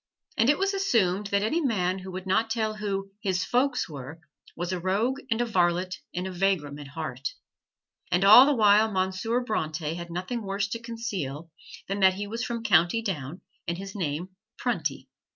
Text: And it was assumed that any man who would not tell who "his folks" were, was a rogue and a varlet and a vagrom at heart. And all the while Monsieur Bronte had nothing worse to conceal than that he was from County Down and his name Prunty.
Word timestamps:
And 0.35 0.49
it 0.49 0.57
was 0.57 0.73
assumed 0.73 1.27
that 1.27 1.43
any 1.43 1.61
man 1.61 1.99
who 1.99 2.11
would 2.11 2.25
not 2.25 2.49
tell 2.49 2.73
who 2.77 3.11
"his 3.21 3.45
folks" 3.45 3.87
were, 3.87 4.19
was 4.55 4.71
a 4.73 4.79
rogue 4.79 5.19
and 5.29 5.39
a 5.41 5.45
varlet 5.45 5.97
and 6.11 6.25
a 6.25 6.31
vagrom 6.31 6.79
at 6.79 6.87
heart. 6.87 7.35
And 8.11 8.23
all 8.23 8.47
the 8.47 8.55
while 8.55 8.89
Monsieur 8.91 9.41
Bronte 9.43 9.93
had 9.93 10.09
nothing 10.09 10.41
worse 10.41 10.67
to 10.69 10.79
conceal 10.81 11.51
than 11.87 11.99
that 11.99 12.15
he 12.15 12.25
was 12.25 12.43
from 12.43 12.63
County 12.63 13.03
Down 13.03 13.41
and 13.67 13.77
his 13.77 13.93
name 13.93 14.29
Prunty. 14.57 15.07